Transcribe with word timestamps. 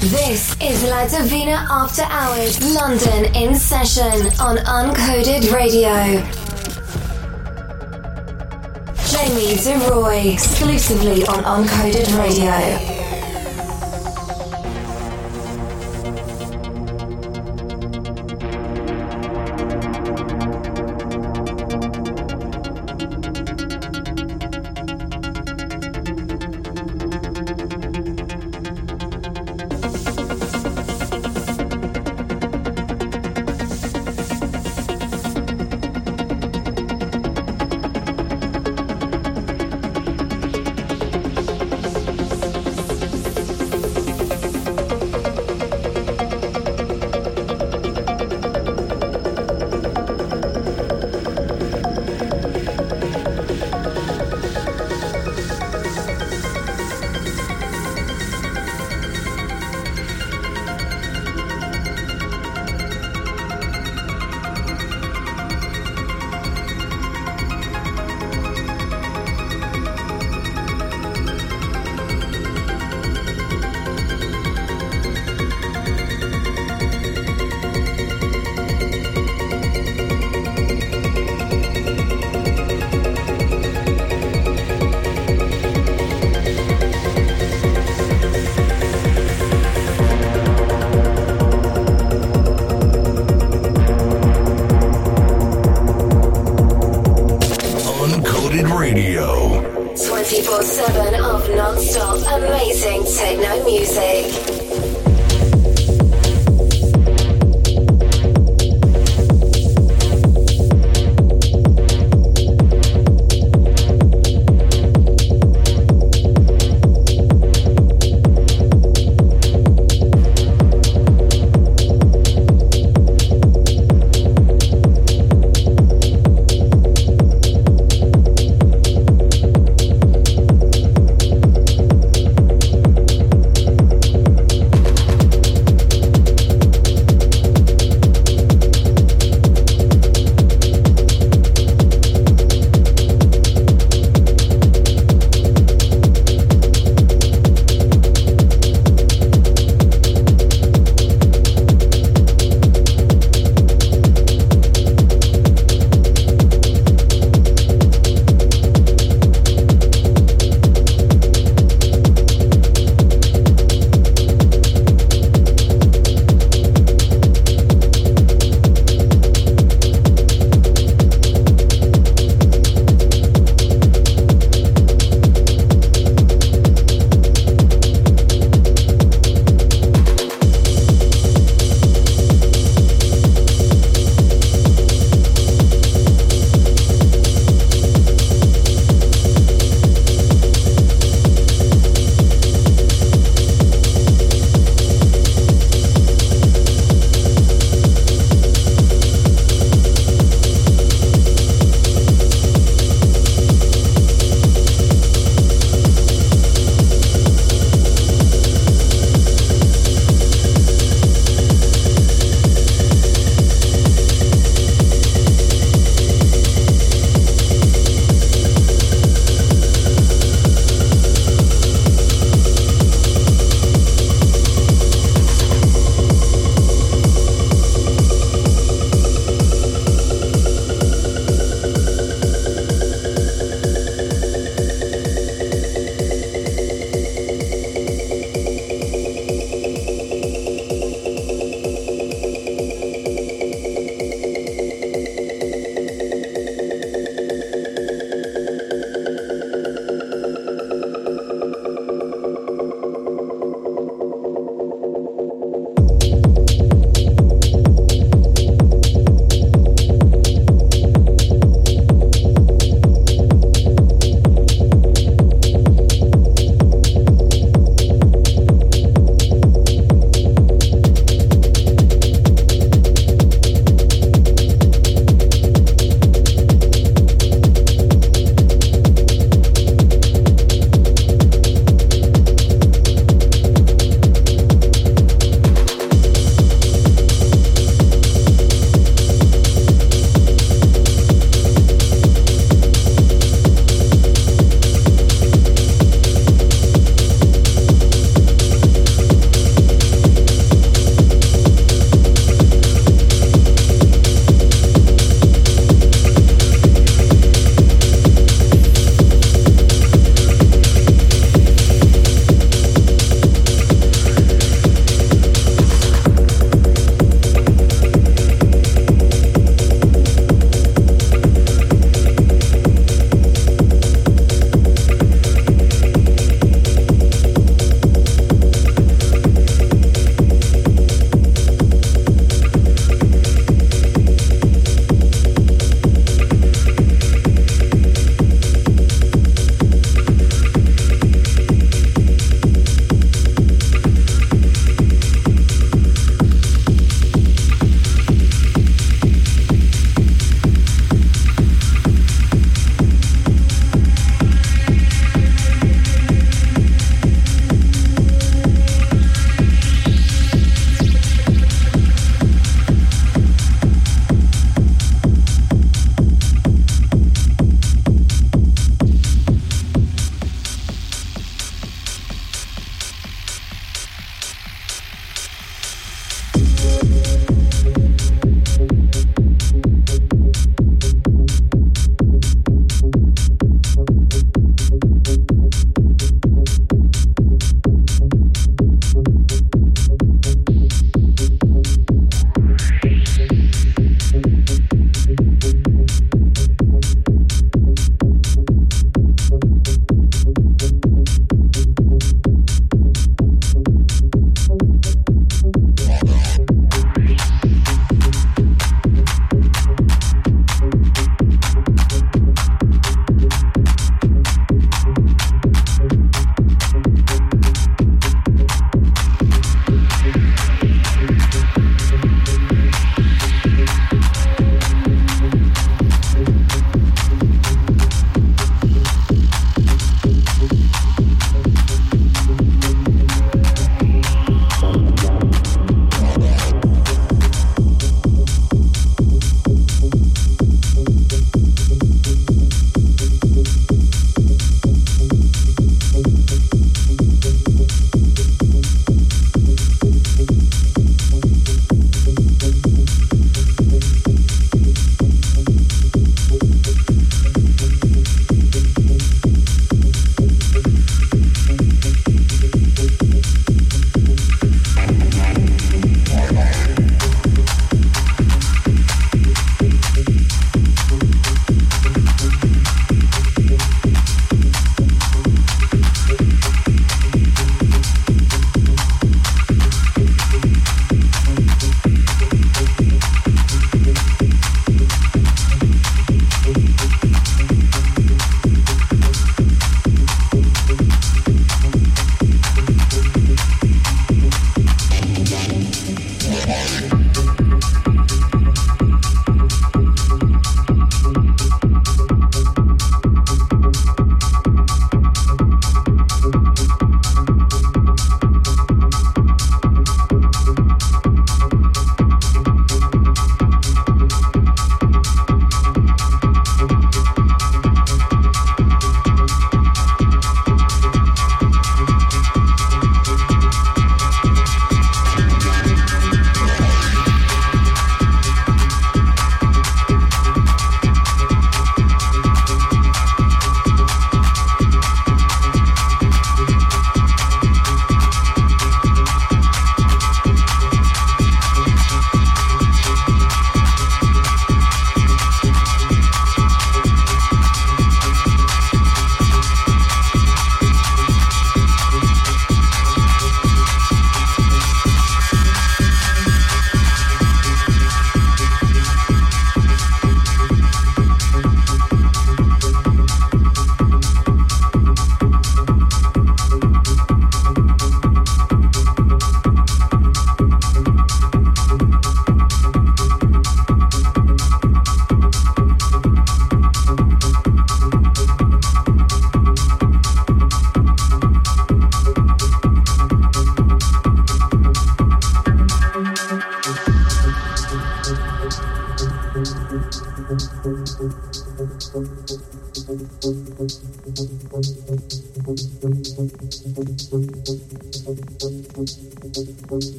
This 0.00 0.56
is 0.62 0.82
La 0.84 1.06
Divina 1.06 1.66
After 1.70 2.04
Hours, 2.04 2.74
London 2.74 3.26
in 3.34 3.54
session 3.54 4.28
on 4.40 4.56
Uncoded 4.56 5.52
Radio. 5.52 5.92
Jamie 9.04 9.56
De 9.56 9.76
Rooy, 9.90 10.32
exclusively 10.32 11.26
on 11.26 11.44
Uncoded 11.44 12.16
Radio. 12.16 12.99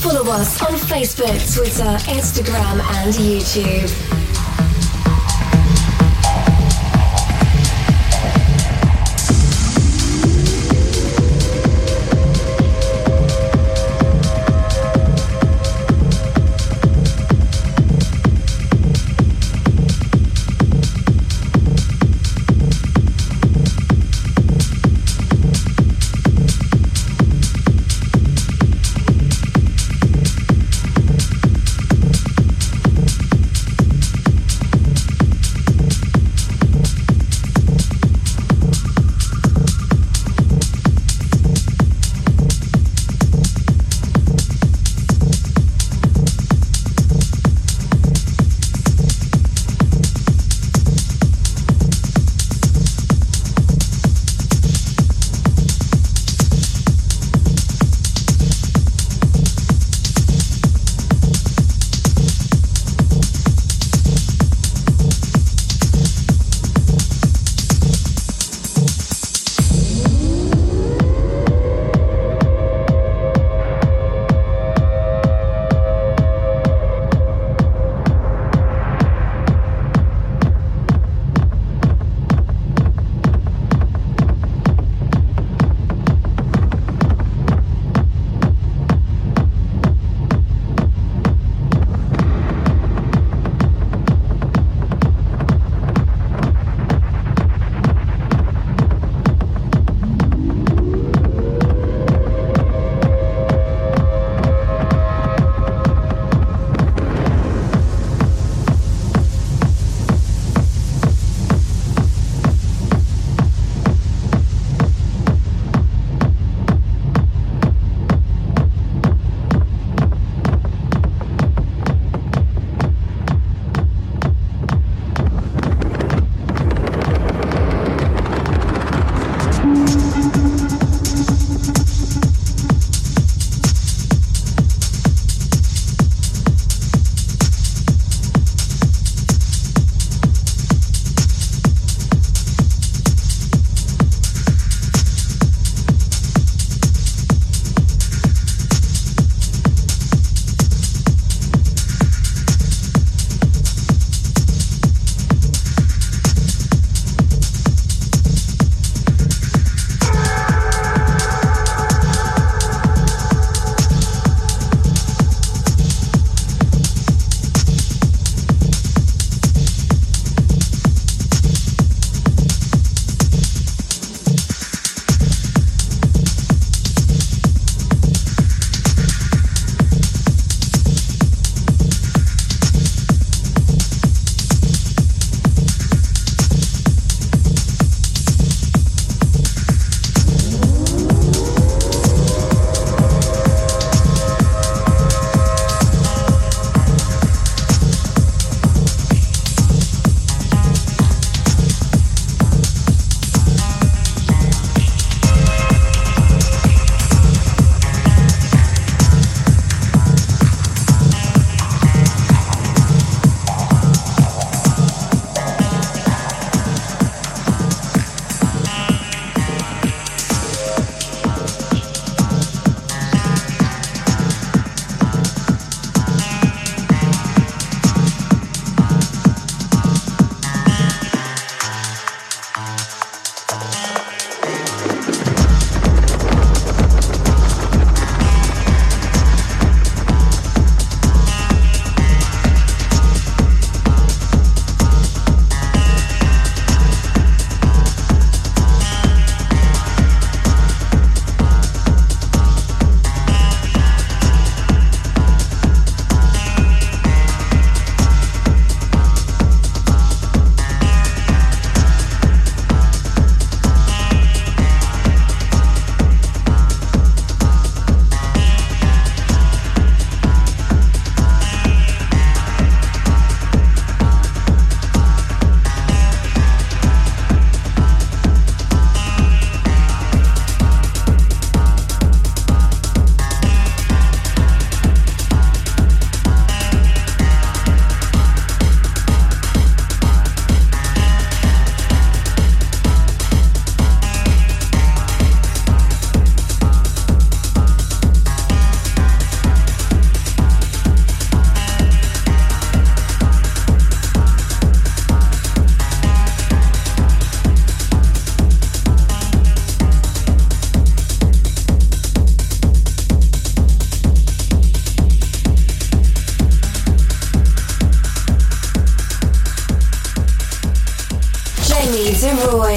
Follow 0.00 0.30
us 0.30 0.62
on 0.62 0.72
Facebook, 0.88 1.54
Twitter, 1.54 1.84
Instagram, 2.08 2.80
and 2.80 3.12
YouTube. 3.12 4.07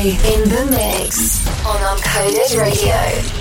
In 0.09 0.49
the 0.49 0.65
mix 0.71 1.45
on 1.63 1.77
Uncoded 1.77 2.59
Radio. 2.59 3.40